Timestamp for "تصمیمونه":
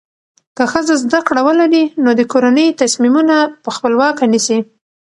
2.81-3.35